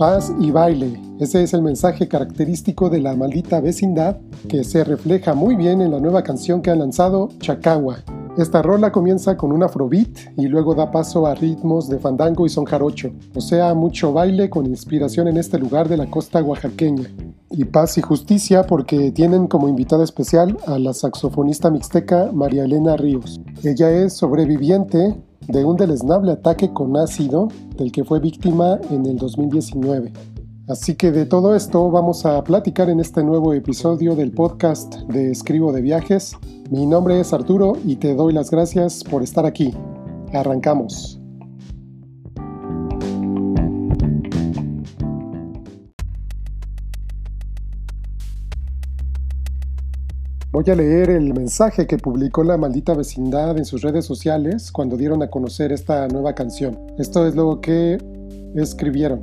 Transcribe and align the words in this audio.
Paz 0.00 0.32
y 0.40 0.50
baile, 0.50 0.98
ese 1.18 1.42
es 1.42 1.52
el 1.52 1.60
mensaje 1.60 2.08
característico 2.08 2.88
de 2.88 3.00
la 3.00 3.14
maldita 3.14 3.60
vecindad 3.60 4.16
que 4.48 4.64
se 4.64 4.82
refleja 4.82 5.34
muy 5.34 5.56
bien 5.56 5.82
en 5.82 5.90
la 5.90 6.00
nueva 6.00 6.22
canción 6.22 6.62
que 6.62 6.70
han 6.70 6.78
lanzado, 6.78 7.28
Chacagua. 7.38 7.98
Esta 8.38 8.62
rola 8.62 8.92
comienza 8.92 9.36
con 9.36 9.52
un 9.52 9.62
afrobeat 9.62 10.38
y 10.38 10.48
luego 10.48 10.74
da 10.74 10.90
paso 10.90 11.26
a 11.26 11.34
ritmos 11.34 11.90
de 11.90 11.98
fandango 11.98 12.46
y 12.46 12.48
son 12.48 12.64
jarocho, 12.64 13.10
o 13.34 13.42
sea, 13.42 13.74
mucho 13.74 14.10
baile 14.14 14.48
con 14.48 14.64
inspiración 14.64 15.28
en 15.28 15.36
este 15.36 15.58
lugar 15.58 15.86
de 15.86 15.98
la 15.98 16.08
costa 16.08 16.42
oaxaqueña. 16.42 17.10
Y 17.50 17.66
paz 17.66 17.98
y 17.98 18.00
justicia 18.00 18.62
porque 18.62 19.12
tienen 19.12 19.48
como 19.48 19.68
invitada 19.68 20.04
especial 20.04 20.56
a 20.66 20.78
la 20.78 20.94
saxofonista 20.94 21.70
mixteca 21.70 22.30
María 22.32 22.64
Elena 22.64 22.96
Ríos. 22.96 23.38
Ella 23.62 23.90
es 23.90 24.14
sobreviviente 24.14 25.14
de 25.50 25.64
un 25.64 25.76
deleznable 25.76 26.32
ataque 26.32 26.72
con 26.72 26.96
ácido 26.96 27.48
del 27.76 27.92
que 27.92 28.04
fue 28.04 28.20
víctima 28.20 28.78
en 28.90 29.06
el 29.06 29.16
2019. 29.16 30.12
Así 30.68 30.94
que 30.94 31.10
de 31.10 31.26
todo 31.26 31.56
esto 31.56 31.90
vamos 31.90 32.24
a 32.24 32.42
platicar 32.44 32.88
en 32.90 33.00
este 33.00 33.24
nuevo 33.24 33.52
episodio 33.54 34.14
del 34.14 34.30
podcast 34.30 34.94
de 35.08 35.32
Escribo 35.32 35.72
de 35.72 35.82
Viajes. 35.82 36.36
Mi 36.70 36.86
nombre 36.86 37.18
es 37.18 37.32
Arturo 37.32 37.76
y 37.84 37.96
te 37.96 38.14
doy 38.14 38.32
las 38.32 38.50
gracias 38.50 39.02
por 39.02 39.22
estar 39.22 39.44
aquí. 39.46 39.74
Arrancamos. 40.32 41.19
Voy 50.52 50.64
a 50.68 50.74
leer 50.74 51.10
el 51.10 51.32
mensaje 51.32 51.86
que 51.86 51.96
publicó 51.96 52.42
la 52.42 52.56
maldita 52.56 52.92
vecindad 52.94 53.56
en 53.56 53.64
sus 53.64 53.82
redes 53.82 54.04
sociales 54.04 54.72
cuando 54.72 54.96
dieron 54.96 55.22
a 55.22 55.30
conocer 55.30 55.70
esta 55.70 56.08
nueva 56.08 56.34
canción. 56.34 56.76
Esto 56.98 57.24
es 57.24 57.36
lo 57.36 57.60
que 57.60 57.98
escribieron. 58.56 59.22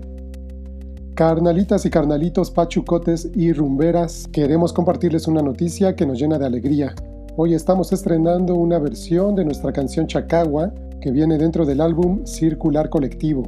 Carnalitas 1.16 1.86
y 1.86 1.89
carnalitos, 1.89 2.50
pachucotes 2.50 3.30
y 3.36 3.52
rumberas, 3.52 4.30
queremos 4.31 4.72
compartirles 4.72 5.28
una 5.28 5.42
noticia 5.42 5.97
que 5.97 6.06
nos 6.06 6.17
llena 6.17 6.39
de 6.39 6.45
alegría. 6.45 6.95
Hoy 7.36 7.56
estamos 7.56 7.91
estrenando 7.91 8.56
una 8.56 8.80
versión 8.80 9.36
de 9.36 9.44
nuestra 9.44 9.73
canción 9.73 10.08
Chacagua 10.08 10.73
que 11.02 11.12
viene 11.12 11.38
dentro 11.38 11.66
del 11.66 11.81
álbum 11.81 12.25
Circular 12.25 12.89
Colectivo, 12.89 13.44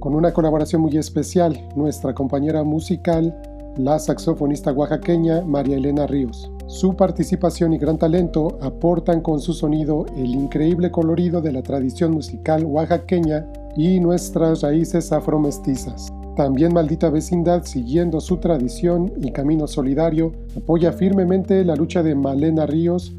con 0.00 0.14
una 0.14 0.34
colaboración 0.34 0.82
muy 0.82 0.98
especial, 0.98 1.66
nuestra 1.76 2.12
compañera 2.12 2.62
musical, 2.62 3.34
la 3.78 3.98
saxofonista 3.98 4.70
oaxaqueña 4.70 5.40
María 5.40 5.78
Elena 5.78 6.06
Ríos. 6.06 6.52
Su 6.72 6.96
participación 6.96 7.74
y 7.74 7.78
gran 7.78 7.98
talento 7.98 8.56
aportan 8.62 9.20
con 9.20 9.40
su 9.40 9.52
sonido 9.52 10.06
el 10.16 10.34
increíble 10.34 10.90
colorido 10.90 11.42
de 11.42 11.52
la 11.52 11.62
tradición 11.62 12.12
musical 12.12 12.64
oaxaqueña 12.64 13.46
y 13.76 14.00
nuestras 14.00 14.62
raíces 14.62 15.12
afromestizas. 15.12 16.08
También 16.34 16.72
Maldita 16.72 17.10
Vecindad, 17.10 17.64
siguiendo 17.64 18.22
su 18.22 18.38
tradición 18.38 19.12
y 19.20 19.32
camino 19.32 19.66
solidario, 19.66 20.32
apoya 20.56 20.92
firmemente 20.92 21.62
la 21.62 21.76
lucha 21.76 22.02
de 22.02 22.14
Malena 22.14 22.64
Ríos 22.64 23.14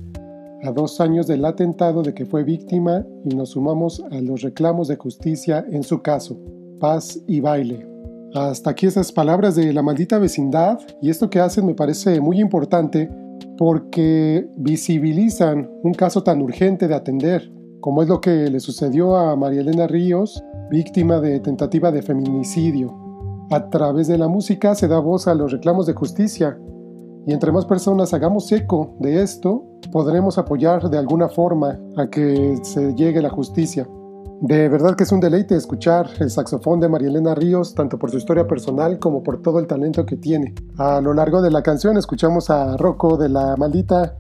a 0.63 0.71
dos 0.71 0.99
años 0.99 1.27
del 1.27 1.45
atentado 1.45 2.01
de 2.01 2.15
que 2.15 2.25
fue 2.25 2.43
víctima 2.43 3.05
y 3.23 3.35
nos 3.35 3.49
sumamos 3.51 4.03
a 4.09 4.19
los 4.19 4.41
reclamos 4.41 4.87
de 4.87 4.95
justicia 4.95 5.63
en 5.69 5.83
su 5.83 6.01
caso. 6.01 6.39
Paz 6.79 7.19
y 7.27 7.39
baile. 7.39 7.87
Hasta 8.33 8.71
aquí 8.71 8.87
esas 8.87 9.11
palabras 9.11 9.55
de 9.55 9.71
la 9.73 9.83
maldita 9.83 10.17
vecindad 10.17 10.79
y 11.03 11.11
esto 11.11 11.29
que 11.29 11.39
hacen 11.39 11.67
me 11.67 11.75
parece 11.75 12.19
muy 12.19 12.41
importante 12.41 13.11
porque 13.57 14.47
visibilizan 14.57 15.69
un 15.83 15.93
caso 15.93 16.23
tan 16.23 16.41
urgente 16.41 16.87
de 16.87 16.95
atender, 16.95 17.51
como 17.81 18.01
es 18.01 18.09
lo 18.09 18.21
que 18.21 18.49
le 18.49 18.59
sucedió 18.59 19.15
a 19.15 19.35
María 19.35 19.61
Elena 19.61 19.87
Ríos, 19.87 20.43
víctima 20.69 21.19
de 21.19 21.39
tentativa 21.39 21.91
de 21.91 22.01
feminicidio. 22.01 22.97
A 23.51 23.69
través 23.69 24.07
de 24.07 24.17
la 24.17 24.27
música 24.27 24.73
se 24.73 24.87
da 24.87 24.99
voz 24.99 25.27
a 25.27 25.35
los 25.35 25.51
reclamos 25.51 25.85
de 25.85 25.93
justicia, 25.93 26.58
y 27.25 27.33
entre 27.33 27.52
más 27.52 27.65
personas 27.65 28.13
hagamos 28.13 28.52
eco 28.52 28.95
de 28.99 29.21
esto, 29.21 29.63
podremos 29.92 30.37
apoyar 30.37 30.89
de 30.89 30.97
alguna 30.97 31.30
forma 31.30 31.80
a 31.95 32.09
que 32.09 32.58
se 32.63 32.93
llegue 32.95 33.21
la 33.21 33.30
justicia. 33.30 33.87
De 34.43 34.67
verdad 34.67 34.98
que 34.98 35.05
es 35.05 35.11
un 35.14 35.21
deleite 35.21 35.55
escuchar 35.55 36.09
el 36.20 36.30
saxofón 36.30 36.81
de 36.81 36.89
Marielena 36.89 37.33
Ríos, 37.33 37.73
tanto 37.73 37.98
por 37.98 38.11
su 38.11 38.17
historia 38.17 38.45
personal 38.45 38.99
como 38.99 39.23
por 39.23 39.42
todo 39.42 39.58
el 39.58 39.67
talento 39.67 40.05
que 40.05 40.17
tiene. 40.17 40.54
A 40.77 40.99
lo 40.99 41.14
largo 41.14 41.42
de 41.42 41.49
la 41.49 41.64
canción 41.64 41.95
escuchamos 41.95 42.49
a 42.49 42.76
Rocco 42.76 43.15
de 43.15 43.30
la 43.30 43.55
Maldita 43.55 44.17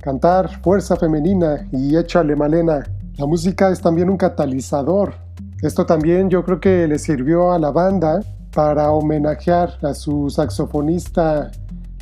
cantar 0.00 0.62
Fuerza 0.62 0.96
Femenina 0.96 1.68
y 1.72 1.94
Échale 1.94 2.34
Malena. 2.34 2.84
La 3.18 3.26
música 3.26 3.68
es 3.68 3.82
también 3.82 4.08
un 4.08 4.16
catalizador. 4.16 5.12
Esto 5.60 5.84
también 5.84 6.30
yo 6.30 6.42
creo 6.42 6.58
que 6.58 6.88
le 6.88 6.98
sirvió 6.98 7.52
a 7.52 7.58
la 7.58 7.70
banda 7.70 8.20
para 8.54 8.90
homenajear 8.92 9.74
a 9.82 9.92
su 9.92 10.30
saxofonista 10.30 11.50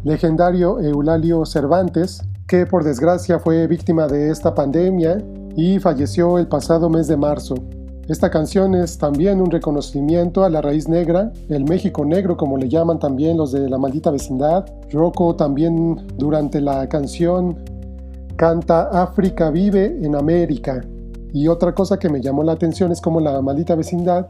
legendario 0.05 0.79
Eulalio 0.79 1.45
Cervantes, 1.45 2.23
que 2.47 2.67
por 2.67 2.85
desgracia 2.85 3.41
fue 3.41 3.67
víctima 3.67 4.07
de 4.07 4.31
esta 4.31 4.55
pandemia 4.55 5.19
y 5.57 5.79
falleció 5.79 6.39
el 6.39 6.47
pasado 6.47 6.89
mes 6.91 7.07
de 7.09 7.17
marzo. 7.17 7.55
Esta 8.07 8.31
canción 8.31 8.75
es 8.75 8.99
también 8.99 9.41
un 9.41 9.51
reconocimiento 9.51 10.45
a 10.45 10.51
la 10.51 10.61
raíz 10.61 10.89
negra, 10.89 11.33
el 11.49 11.65
México 11.65 12.05
negro 12.05 12.37
como 12.37 12.59
le 12.59 12.69
llaman 12.69 12.99
también 12.99 13.39
los 13.39 13.51
de 13.51 13.69
la 13.71 13.79
maldita 13.79 14.11
vecindad. 14.11 14.67
Rocco 14.93 15.35
también 15.37 16.07
durante 16.19 16.61
la 16.61 16.87
canción 16.87 17.57
canta 18.37 18.91
África 18.91 19.51
vive 19.51 19.99
en 20.03 20.17
América. 20.17 20.83
Y 21.33 21.49
otra 21.49 21.75
cosa 21.75 21.99
que 21.99 22.11
me 22.11 22.21
llamó 22.21 22.43
la 22.43 22.53
atención 22.53 22.93
es 22.93 23.01
como 23.01 23.21
la 23.21 23.41
maldita 23.41 23.75
vecindad 23.75 24.27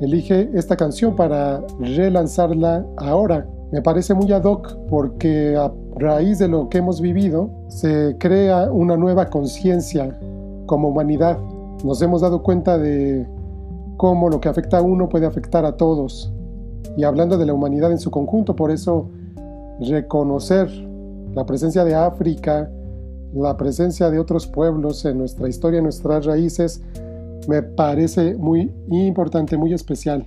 elige 0.00 0.50
esta 0.54 0.76
canción 0.76 1.14
para 1.14 1.62
relanzarla 1.78 2.84
ahora. 2.96 3.46
Me 3.70 3.82
parece 3.82 4.14
muy 4.14 4.32
ad 4.32 4.44
hoc 4.44 4.76
porque 4.88 5.56
a 5.56 5.70
raíz 5.96 6.40
de 6.40 6.48
lo 6.48 6.68
que 6.68 6.78
hemos 6.78 7.00
vivido 7.00 7.50
se 7.68 8.16
crea 8.18 8.72
una 8.72 8.96
nueva 8.96 9.26
conciencia 9.26 10.18
como 10.70 10.86
humanidad 10.86 11.36
nos 11.82 12.00
hemos 12.00 12.20
dado 12.20 12.44
cuenta 12.44 12.78
de 12.78 13.26
cómo 13.96 14.28
lo 14.28 14.40
que 14.40 14.48
afecta 14.48 14.78
a 14.78 14.82
uno 14.82 15.08
puede 15.08 15.26
afectar 15.26 15.64
a 15.64 15.76
todos. 15.76 16.32
Y 16.96 17.02
hablando 17.02 17.36
de 17.36 17.44
la 17.44 17.52
humanidad 17.52 17.90
en 17.90 17.98
su 17.98 18.12
conjunto, 18.12 18.54
por 18.54 18.70
eso 18.70 19.08
reconocer 19.80 20.70
la 21.34 21.44
presencia 21.44 21.82
de 21.82 21.96
África, 21.96 22.70
la 23.34 23.56
presencia 23.56 24.10
de 24.10 24.20
otros 24.20 24.46
pueblos 24.46 25.04
en 25.04 25.18
nuestra 25.18 25.48
historia, 25.48 25.78
en 25.78 25.84
nuestras 25.84 26.24
raíces, 26.24 26.80
me 27.48 27.64
parece 27.64 28.36
muy 28.36 28.72
importante, 28.90 29.56
muy 29.56 29.72
especial. 29.72 30.24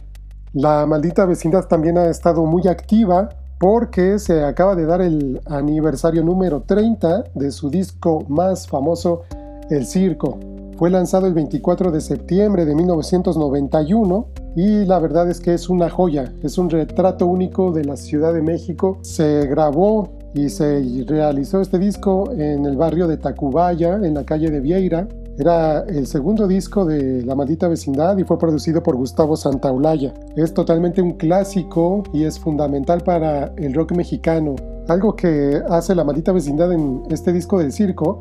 La 0.51 0.85
maldita 0.85 1.25
vecindad 1.25 1.67
también 1.67 1.97
ha 1.97 2.09
estado 2.09 2.45
muy 2.45 2.67
activa 2.67 3.29
porque 3.61 4.19
se 4.19 4.43
acaba 4.43 4.75
de 4.75 4.85
dar 4.85 5.01
el 5.01 5.39
aniversario 5.45 6.21
número 6.21 6.63
30 6.63 7.23
de 7.33 7.49
su 7.49 7.69
disco 7.69 8.25
más 8.27 8.67
famoso, 8.67 9.21
el 9.69 9.85
Circo. 9.85 10.39
Fue 10.77 10.89
lanzado 10.89 11.27
el 11.27 11.33
24 11.33 11.91
de 11.91 12.01
septiembre 12.01 12.65
de 12.65 12.75
1991 12.75 14.27
y 14.55 14.85
la 14.85 14.99
verdad 14.99 15.29
es 15.29 15.39
que 15.39 15.53
es 15.53 15.69
una 15.69 15.89
joya, 15.89 16.33
es 16.43 16.57
un 16.57 16.69
retrato 16.69 17.27
único 17.27 17.71
de 17.71 17.85
la 17.85 17.95
Ciudad 17.95 18.33
de 18.33 18.41
México. 18.41 18.97
Se 19.01 19.45
grabó 19.47 20.09
y 20.33 20.49
se 20.49 21.05
realizó 21.07 21.61
este 21.61 21.77
disco 21.77 22.31
en 22.31 22.65
el 22.65 22.75
barrio 22.75 23.07
de 23.07 23.17
Tacubaya, 23.17 23.95
en 23.95 24.15
la 24.15 24.25
calle 24.25 24.49
de 24.49 24.59
Vieira. 24.59 25.07
Era 25.37 25.79
el 25.81 26.05
segundo 26.05 26.47
disco 26.47 26.85
de 26.85 27.23
La 27.23 27.33
Maldita 27.33 27.67
Vecindad 27.67 28.17
y 28.17 28.23
fue 28.23 28.37
producido 28.37 28.83
por 28.83 28.95
Gustavo 28.95 29.35
Santaolalla. 29.35 30.13
Es 30.35 30.53
totalmente 30.53 31.01
un 31.01 31.13
clásico 31.13 32.03
y 32.13 32.23
es 32.25 32.39
fundamental 32.39 33.01
para 33.01 33.51
el 33.57 33.73
rock 33.73 33.93
mexicano. 33.93 34.55
Algo 34.87 35.15
que 35.15 35.61
hace 35.69 35.95
La 35.95 36.03
Maldita 36.03 36.31
Vecindad 36.31 36.71
en 36.71 37.03
este 37.09 37.31
disco 37.31 37.57
del 37.57 37.71
circo 37.71 38.19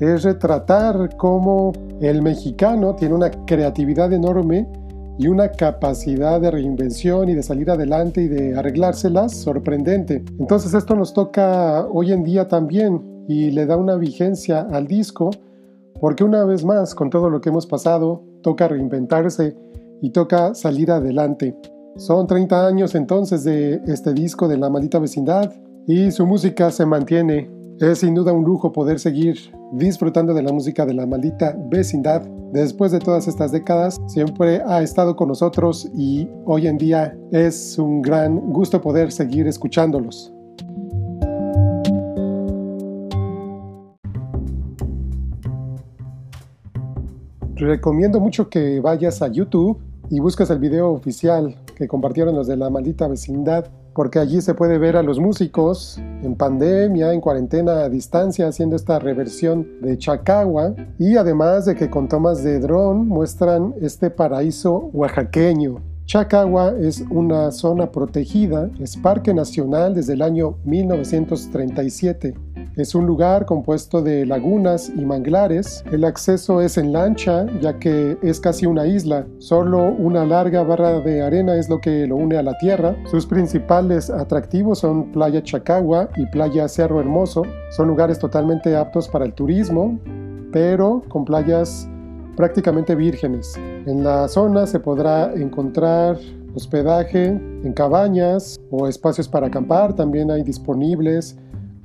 es 0.00 0.22
retratar 0.24 1.16
cómo 1.16 1.72
el 2.00 2.22
mexicano 2.22 2.96
tiene 2.96 3.14
una 3.14 3.30
creatividad 3.30 4.12
enorme 4.12 4.66
y 5.18 5.28
una 5.28 5.50
capacidad 5.50 6.40
de 6.40 6.50
reinvención 6.50 7.28
y 7.28 7.34
de 7.34 7.42
salir 7.42 7.70
adelante 7.70 8.22
y 8.22 8.28
de 8.28 8.56
arreglárselas 8.56 9.34
sorprendente. 9.36 10.24
Entonces 10.38 10.72
esto 10.72 10.96
nos 10.96 11.12
toca 11.12 11.86
hoy 11.92 12.12
en 12.12 12.24
día 12.24 12.48
también 12.48 13.24
y 13.28 13.50
le 13.50 13.66
da 13.66 13.76
una 13.76 13.96
vigencia 13.96 14.66
al 14.72 14.86
disco 14.86 15.30
porque 16.00 16.24
una 16.24 16.44
vez 16.44 16.64
más, 16.64 16.94
con 16.94 17.10
todo 17.10 17.28
lo 17.28 17.42
que 17.42 17.50
hemos 17.50 17.66
pasado, 17.66 18.24
toca 18.42 18.66
reinventarse 18.66 19.54
y 20.00 20.10
toca 20.10 20.54
salir 20.54 20.90
adelante. 20.90 21.54
Son 21.96 22.26
30 22.26 22.66
años 22.66 22.94
entonces 22.94 23.44
de 23.44 23.82
este 23.86 24.14
disco 24.14 24.48
de 24.48 24.56
La 24.56 24.70
Maldita 24.70 24.98
Vecindad 24.98 25.52
y 25.86 26.10
su 26.10 26.24
música 26.24 26.70
se 26.70 26.86
mantiene 26.86 27.50
es 27.80 28.00
sin 28.00 28.14
duda 28.14 28.32
un 28.32 28.44
lujo 28.44 28.72
poder 28.72 28.98
seguir 28.98 29.38
disfrutando 29.72 30.34
de 30.34 30.42
la 30.42 30.52
música 30.52 30.84
de 30.84 30.92
la 30.92 31.06
maldita 31.06 31.56
vecindad. 31.70 32.22
Después 32.52 32.92
de 32.92 32.98
todas 32.98 33.26
estas 33.26 33.52
décadas, 33.52 33.98
siempre 34.06 34.60
ha 34.66 34.82
estado 34.82 35.16
con 35.16 35.28
nosotros 35.28 35.88
y 35.96 36.28
hoy 36.44 36.66
en 36.66 36.76
día 36.76 37.16
es 37.32 37.78
un 37.78 38.02
gran 38.02 38.38
gusto 38.52 38.82
poder 38.82 39.10
seguir 39.10 39.46
escuchándolos. 39.46 40.30
Recomiendo 47.54 48.20
mucho 48.20 48.50
que 48.50 48.80
vayas 48.80 49.22
a 49.22 49.28
YouTube 49.28 49.78
y 50.10 50.20
busques 50.20 50.50
el 50.50 50.58
video 50.58 50.90
oficial 50.90 51.56
que 51.76 51.88
compartieron 51.88 52.34
los 52.34 52.46
de 52.46 52.56
la 52.56 52.68
maldita 52.68 53.08
vecindad, 53.08 53.66
porque 53.94 54.18
allí 54.18 54.40
se 54.40 54.54
puede 54.54 54.78
ver 54.78 54.96
a 54.96 55.02
los 55.02 55.18
músicos 55.18 55.98
en 56.22 56.34
pandemia, 56.34 57.12
en 57.12 57.20
cuarentena 57.20 57.84
a 57.84 57.88
distancia, 57.88 58.48
haciendo 58.48 58.76
esta 58.76 58.98
reversión 58.98 59.66
de 59.80 59.98
Chacagua, 59.98 60.74
y 60.98 61.16
además 61.16 61.66
de 61.66 61.74
que 61.74 61.90
con 61.90 62.08
tomas 62.08 62.42
de 62.42 62.60
dron 62.60 63.08
muestran 63.08 63.74
este 63.80 64.10
paraíso 64.10 64.90
oaxaqueño. 64.92 65.82
Chacagua 66.10 66.74
es 66.76 67.04
una 67.08 67.52
zona 67.52 67.92
protegida, 67.92 68.68
es 68.80 68.96
parque 68.96 69.32
nacional 69.32 69.94
desde 69.94 70.14
el 70.14 70.22
año 70.22 70.56
1937. 70.64 72.34
Es 72.76 72.94
un 72.94 73.06
lugar 73.06 73.46
compuesto 73.46 74.02
de 74.02 74.24
lagunas 74.24 74.90
y 74.94 75.04
manglares. 75.04 75.84
El 75.90 76.04
acceso 76.04 76.60
es 76.60 76.78
en 76.78 76.92
lancha, 76.92 77.46
ya 77.60 77.78
que 77.78 78.16
es 78.22 78.40
casi 78.40 78.66
una 78.66 78.86
isla. 78.86 79.26
Solo 79.38 79.84
una 79.84 80.24
larga 80.24 80.62
barra 80.62 81.00
de 81.00 81.22
arena 81.22 81.56
es 81.56 81.68
lo 81.68 81.80
que 81.80 82.06
lo 82.06 82.16
une 82.16 82.36
a 82.36 82.42
la 82.42 82.56
tierra. 82.58 82.96
Sus 83.10 83.26
principales 83.26 84.10
atractivos 84.10 84.78
son 84.78 85.12
Playa 85.12 85.42
Chacagua 85.42 86.08
y 86.16 86.26
Playa 86.26 86.68
Cerro 86.68 87.00
Hermoso. 87.00 87.42
Son 87.70 87.88
lugares 87.88 88.18
totalmente 88.18 88.76
aptos 88.76 89.08
para 89.08 89.24
el 89.24 89.34
turismo, 89.34 89.98
pero 90.52 91.02
con 91.08 91.24
playas 91.24 91.88
prácticamente 92.36 92.94
vírgenes. 92.94 93.54
En 93.86 94.02
la 94.02 94.28
zona 94.28 94.66
se 94.66 94.80
podrá 94.80 95.32
encontrar 95.34 96.16
hospedaje 96.54 97.26
en 97.26 97.72
cabañas 97.72 98.58
o 98.70 98.88
espacios 98.88 99.28
para 99.28 99.48
acampar, 99.48 99.94
también 99.94 100.30
hay 100.30 100.42
disponibles. 100.42 101.36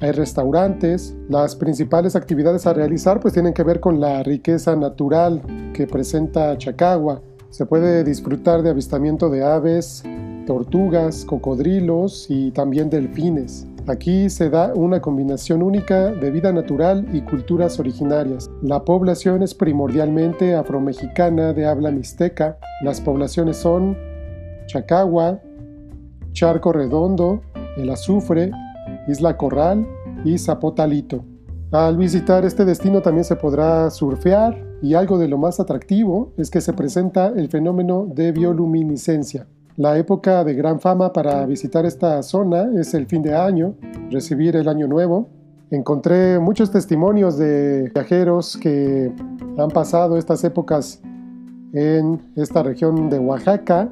Hay 0.02 0.12
restaurantes. 0.12 1.16
Las 1.30 1.56
principales 1.56 2.16
actividades 2.16 2.68
a 2.68 2.74
realizar 2.74 3.20
pues 3.22 3.34
tienen 3.34 3.54
que 3.54 3.64
ver 3.64 3.80
con 3.80 4.00
la 4.00 4.24
riqueza 4.24 4.76
natural 4.76 5.42
que 5.74 5.88
presenta 5.88 6.58
Chacagua. 6.58 7.22
Se 7.50 7.66
puede 7.66 8.04
disfrutar 8.04 8.62
de 8.62 8.72
avistamiento 8.72 9.30
de 9.30 9.44
aves, 9.44 10.04
tortugas, 10.46 11.24
cocodrilos 11.24 12.28
y 12.30 12.52
también 12.52 12.90
delfines. 12.90 13.68
Aquí 13.88 14.30
se 14.30 14.50
da 14.50 14.74
una 14.74 15.00
combinación 15.00 15.62
única 15.62 16.12
de 16.12 16.32
vida 16.32 16.52
natural 16.52 17.08
y 17.14 17.22
culturas 17.22 17.80
originarias. 17.80 18.50
La 18.62 18.84
población 18.84 19.44
es 19.44 19.54
primordialmente 19.54 20.56
afromexicana 20.56 21.54
de 21.54 21.68
habla 21.68 21.92
mixteca. 21.92 22.58
Las 22.82 23.00
poblaciones 23.00 23.58
son 23.58 23.96
Chacagua, 24.66 25.40
Charco 26.34 26.74
Redondo, 26.74 27.42
El 27.78 27.92
Azufre, 27.92 28.52
Isla 29.08 29.38
Corral 29.38 29.88
y 30.24 30.38
Zapotalito. 30.38 31.24
Al 31.72 31.98
visitar 31.98 32.46
este 32.46 32.64
destino 32.64 33.02
también 33.02 33.26
se 33.26 33.36
podrá 33.36 33.90
surfear 33.90 34.58
y 34.82 34.94
algo 34.94 35.18
de 35.18 35.28
lo 35.28 35.38
más 35.38 35.60
atractivo 35.60 36.32
es 36.38 36.50
que 36.50 36.62
se 36.62 36.74
presenta 36.74 37.28
el 37.36 37.50
fenómeno 37.50 38.08
de 38.14 38.32
bioluminiscencia. 38.32 39.48
La 39.78 39.98
época 39.98 40.44
de 40.46 40.54
gran 40.54 40.80
fama 40.80 41.12
para 41.12 41.46
visitar 41.46 41.86
esta 41.86 42.24
zona 42.24 42.70
es 42.80 42.94
el 42.94 43.08
fin 43.08 43.22
de 43.22 43.36
año, 43.36 43.76
recibir 44.10 44.56
el 44.56 44.70
año 44.70 44.88
nuevo. 44.88 45.28
Encontré 45.70 46.40
muchos 46.40 46.72
testimonios 46.72 47.38
de 47.38 47.92
viajeros 47.94 48.56
que 48.56 49.12
han 49.58 49.70
pasado 49.70 50.18
estas 50.18 50.44
épocas 50.46 51.02
en 51.74 52.22
esta 52.38 52.64
región 52.64 53.10
de 53.10 53.20
Oaxaca 53.20 53.90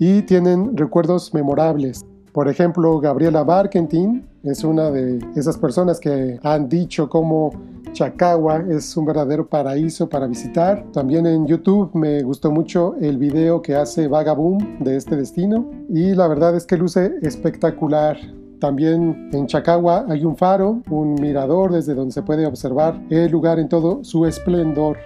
y 0.00 0.22
tienen 0.22 0.76
recuerdos 0.76 1.32
memorables. 1.32 2.04
Por 2.32 2.48
ejemplo, 2.48 2.98
Gabriela 2.98 3.44
Barkentin 3.44 4.26
es 4.42 4.64
una 4.64 4.90
de 4.90 5.18
esas 5.36 5.58
personas 5.58 6.00
que 6.00 6.38
han 6.42 6.68
dicho 6.68 7.08
cómo 7.08 7.50
Chacagua 7.92 8.64
es 8.68 8.96
un 8.96 9.04
verdadero 9.04 9.46
paraíso 9.46 10.08
para 10.08 10.26
visitar. 10.26 10.86
También 10.92 11.26
en 11.26 11.46
YouTube 11.46 11.90
me 11.94 12.22
gustó 12.22 12.50
mucho 12.50 12.94
el 13.00 13.18
video 13.18 13.60
que 13.60 13.74
hace 13.74 14.06
Vagaboom 14.06 14.78
de 14.80 14.96
este 14.96 15.16
destino 15.16 15.68
y 15.88 16.14
la 16.14 16.28
verdad 16.28 16.56
es 16.56 16.66
que 16.66 16.76
luce 16.76 17.14
espectacular. 17.22 18.16
También 18.60 19.30
en 19.32 19.46
Chacagua 19.46 20.04
hay 20.08 20.24
un 20.24 20.36
faro, 20.36 20.82
un 20.90 21.14
mirador 21.14 21.72
desde 21.72 21.94
donde 21.94 22.12
se 22.12 22.22
puede 22.22 22.46
observar 22.46 23.00
el 23.10 23.30
lugar 23.30 23.58
en 23.58 23.68
todo 23.68 24.04
su 24.04 24.26
esplendor. 24.26 24.98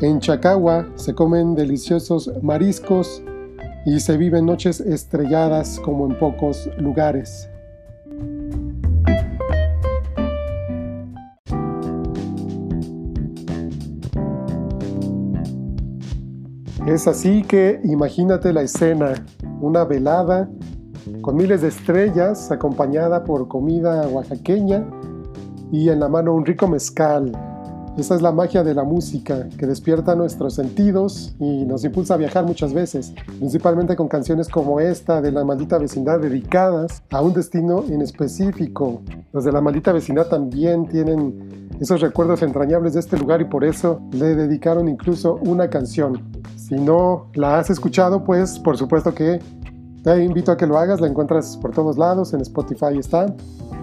En 0.00 0.18
Chacagua 0.18 0.88
se 0.96 1.14
comen 1.14 1.54
deliciosos 1.54 2.30
mariscos 2.42 3.22
y 3.86 4.00
se 4.00 4.16
viven 4.16 4.46
noches 4.46 4.80
estrelladas 4.80 5.78
como 5.80 6.06
en 6.06 6.18
pocos 6.18 6.68
lugares. 6.78 7.51
Es 16.86 17.06
así 17.06 17.44
que 17.44 17.80
imagínate 17.84 18.52
la 18.52 18.62
escena, 18.62 19.14
una 19.60 19.84
velada 19.84 20.50
con 21.20 21.36
miles 21.36 21.62
de 21.62 21.68
estrellas 21.68 22.50
acompañada 22.50 23.22
por 23.22 23.46
comida 23.46 24.08
oaxaqueña 24.08 24.84
y 25.70 25.90
en 25.90 26.00
la 26.00 26.08
mano 26.08 26.34
un 26.34 26.44
rico 26.44 26.66
mezcal. 26.66 27.30
Esa 27.96 28.16
es 28.16 28.22
la 28.22 28.32
magia 28.32 28.64
de 28.64 28.74
la 28.74 28.82
música 28.82 29.48
que 29.56 29.66
despierta 29.66 30.16
nuestros 30.16 30.54
sentidos 30.54 31.36
y 31.38 31.64
nos 31.66 31.84
impulsa 31.84 32.14
a 32.14 32.16
viajar 32.16 32.44
muchas 32.44 32.74
veces, 32.74 33.14
principalmente 33.38 33.94
con 33.94 34.08
canciones 34.08 34.48
como 34.48 34.80
esta 34.80 35.20
de 35.20 35.30
la 35.30 35.44
maldita 35.44 35.78
vecindad 35.78 36.18
dedicadas 36.18 37.02
a 37.10 37.20
un 37.20 37.32
destino 37.32 37.84
en 37.88 38.02
específico. 38.02 39.02
Los 39.32 39.44
de 39.44 39.52
la 39.52 39.60
maldita 39.60 39.92
vecindad 39.92 40.26
también 40.26 40.88
tienen 40.88 41.61
esos 41.80 42.00
recuerdos 42.00 42.42
entrañables 42.42 42.94
de 42.94 43.00
este 43.00 43.18
lugar 43.18 43.40
y 43.40 43.44
por 43.44 43.64
eso 43.64 44.00
le 44.12 44.34
dedicaron 44.34 44.88
incluso 44.88 45.38
una 45.42 45.68
canción. 45.68 46.22
Si 46.56 46.74
no 46.76 47.30
la 47.34 47.58
has 47.58 47.70
escuchado, 47.70 48.24
pues 48.24 48.58
por 48.58 48.76
supuesto 48.76 49.14
que 49.14 49.40
te 50.02 50.24
invito 50.24 50.52
a 50.52 50.56
que 50.56 50.66
lo 50.66 50.78
hagas. 50.78 51.00
La 51.00 51.06
encuentras 51.06 51.56
por 51.56 51.72
todos 51.72 51.98
lados, 51.98 52.32
en 52.34 52.40
Spotify 52.40 52.98
está, 52.98 53.26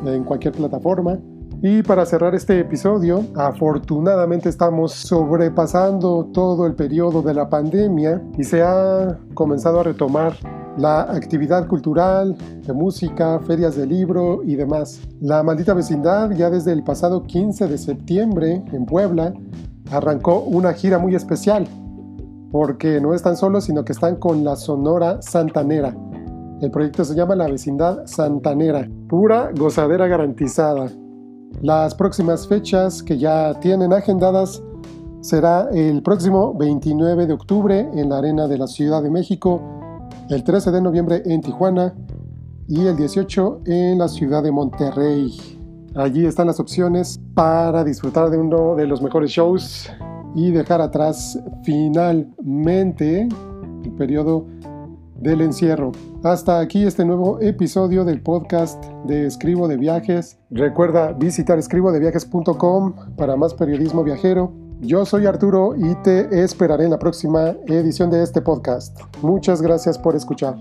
en 0.06 0.24
cualquier 0.24 0.54
plataforma. 0.54 1.18
Y 1.62 1.84
para 1.84 2.06
cerrar 2.06 2.36
este 2.36 2.60
episodio, 2.60 3.26
afortunadamente 3.36 4.48
estamos 4.48 4.94
sobrepasando 4.94 6.30
todo 6.34 6.66
el 6.66 6.74
periodo 6.74 7.22
de 7.22 7.34
la 7.34 7.50
pandemia 7.50 8.22
y 8.38 8.44
se 8.46 8.62
ha 8.62 9.20
comenzado 9.34 9.82
a 9.82 9.84
retomar 9.84 10.34
la 10.80 11.02
actividad 11.02 11.68
cultural, 11.68 12.36
de 12.66 12.74
música, 12.74 13.40
ferias 13.40 13.76
de 13.76 13.86
libro 13.86 14.42
y 14.44 14.56
demás. 14.56 15.02
La 15.20 15.44
maldita 15.44 15.74
vecindad 15.74 16.32
ya 16.32 16.50
desde 16.50 16.72
el 16.72 16.84
pasado 16.84 17.24
15 17.24 17.68
de 17.68 17.78
septiembre 17.78 18.64
en 18.72 18.86
Puebla 18.86 19.34
arrancó 19.92 20.40
una 20.42 20.74
gira 20.74 20.98
muy 20.98 21.16
especial 21.16 21.68
porque 22.52 23.00
no 23.00 23.14
están 23.14 23.36
solos, 23.36 23.66
sino 23.66 23.84
que 23.84 23.92
están 23.92 24.16
con 24.16 24.44
la 24.44 24.56
Sonora 24.56 25.22
Santanera. 25.22 25.96
El 26.62 26.72
proyecto 26.72 27.06
se 27.06 27.16
llama 27.16 27.36
La 27.36 27.48
Vecindad 27.48 28.06
Santanera, 28.06 28.90
pura 29.08 29.52
gozadera 29.56 30.08
garantizada. 30.08 30.90
Las 31.62 31.94
próximas 31.94 32.48
fechas 32.48 33.04
que 33.04 33.18
ya 33.18 33.54
tienen 33.60 33.94
agendadas 33.94 34.64
será 35.22 35.70
el 35.74 36.02
próximo 36.02 36.54
29 36.54 37.28
de 37.28 37.34
octubre 37.34 37.90
en 37.94 38.10
la 38.10 38.20
Arena 38.20 38.48
de 38.48 38.58
la 38.58 38.68
Ciudad 38.68 39.04
de 39.04 39.10
México, 39.10 39.79
el 40.30 40.44
13 40.44 40.72
de 40.72 40.82
noviembre 40.82 41.24
en 41.26 41.42
Tijuana 41.42 41.96
y 42.68 42.86
el 42.86 42.96
18 42.96 43.62
en 43.66 43.98
la 43.98 44.08
ciudad 44.08 44.44
de 44.44 44.52
Monterrey. 44.52 45.36
Allí 45.96 46.26
están 46.26 46.48
las 46.48 46.60
opciones 46.60 47.20
para 47.34 47.84
disfrutar 47.84 48.30
de 48.30 48.38
uno 48.38 48.76
de 48.76 48.86
los 48.86 49.02
mejores 49.02 49.32
shows 49.32 49.90
y 50.36 50.52
dejar 50.52 50.82
atrás 50.82 51.40
finalmente 51.64 53.28
el 53.84 53.92
periodo 53.94 54.46
del 55.16 55.42
encierro. 55.42 55.92
Hasta 56.24 56.60
aquí 56.60 56.84
este 56.84 57.06
nuevo 57.06 57.40
episodio 57.42 58.06
del 58.06 58.22
podcast 58.22 58.84
de 59.06 59.26
Escribo 59.26 59.68
de 59.68 59.78
Viajes. 59.78 60.38
Recuerda 60.50 61.14
visitar 61.14 61.58
escribodeviajes.com 61.58 62.94
para 63.18 63.36
más 63.36 63.54
periodismo 63.54 64.04
viajero. 64.04 64.69
Yo 64.82 65.06
soy 65.06 65.26
Arturo 65.26 65.76
y 65.76 65.94
te 66.04 66.42
esperaré 66.42 66.86
en 66.86 66.92
la 66.92 67.00
próxima 67.00 67.50
edición 67.68 68.10
de 68.10 68.24
este 68.24 68.42
podcast. 68.42 68.98
Muchas 69.22 69.62
gracias 69.62 69.98
por 69.98 70.16
escuchar. 70.16 70.56